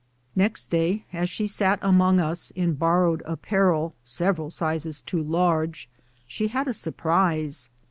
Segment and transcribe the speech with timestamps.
[0.35, 5.87] Next day, as she sat among us in borrowed apparel, several sizes too large,
[6.25, 7.69] she had a sur prise.